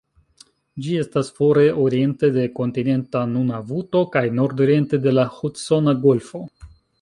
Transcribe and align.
Ĝi 0.85 0.95
estas 1.01 1.27
fore 1.39 1.65
oriente 1.83 2.29
de 2.37 2.45
kontinenta 2.59 3.21
Nunavuto, 3.35 4.03
kaj 4.17 4.25
nordorienta 4.41 5.01
de 5.05 5.15
la 5.19 5.27
Hudsona 5.37 5.95
Golfo. 6.09 6.43